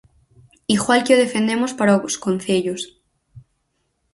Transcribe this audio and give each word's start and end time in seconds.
Igual 0.75 1.03
que 1.05 1.15
o 1.15 1.21
defendemos 1.23 1.71
para 1.79 1.97
os 2.09 2.15
concellos. 2.25 2.81